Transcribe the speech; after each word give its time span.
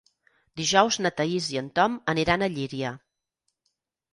Dijous 0.61 0.95
na 1.05 1.11
Thaís 1.19 1.49
i 1.55 1.59
en 1.63 1.67
Tom 1.81 1.99
aniran 2.15 2.45
a 2.47 2.51
Llíria. 2.57 2.95